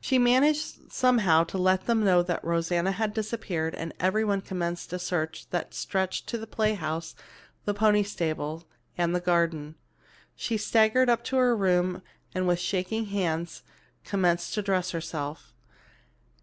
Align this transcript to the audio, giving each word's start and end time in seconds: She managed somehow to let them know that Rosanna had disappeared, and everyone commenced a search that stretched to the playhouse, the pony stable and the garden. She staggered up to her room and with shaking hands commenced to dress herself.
She 0.00 0.18
managed 0.18 0.90
somehow 0.90 1.44
to 1.44 1.58
let 1.58 1.84
them 1.84 2.02
know 2.02 2.22
that 2.22 2.42
Rosanna 2.42 2.92
had 2.92 3.12
disappeared, 3.12 3.74
and 3.74 3.92
everyone 4.00 4.40
commenced 4.40 4.90
a 4.94 4.98
search 4.98 5.46
that 5.50 5.74
stretched 5.74 6.26
to 6.28 6.38
the 6.38 6.46
playhouse, 6.46 7.14
the 7.66 7.74
pony 7.74 8.02
stable 8.02 8.64
and 8.96 9.14
the 9.14 9.20
garden. 9.20 9.74
She 10.34 10.56
staggered 10.56 11.10
up 11.10 11.22
to 11.24 11.36
her 11.36 11.54
room 11.54 12.00
and 12.34 12.48
with 12.48 12.58
shaking 12.58 13.04
hands 13.08 13.64
commenced 14.02 14.54
to 14.54 14.62
dress 14.62 14.92
herself. 14.92 15.52